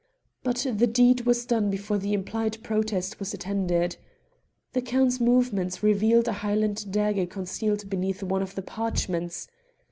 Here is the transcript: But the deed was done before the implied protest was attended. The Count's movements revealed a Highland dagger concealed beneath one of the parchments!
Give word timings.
But 0.41 0.65
the 0.77 0.87
deed 0.87 1.27
was 1.27 1.45
done 1.45 1.69
before 1.69 1.99
the 1.99 2.13
implied 2.13 2.63
protest 2.63 3.19
was 3.19 3.35
attended. 3.35 3.97
The 4.73 4.81
Count's 4.81 5.19
movements 5.19 5.83
revealed 5.83 6.27
a 6.27 6.33
Highland 6.33 6.91
dagger 6.91 7.27
concealed 7.27 7.87
beneath 7.87 8.23
one 8.23 8.41
of 8.41 8.55
the 8.55 8.63
parchments! 8.63 9.47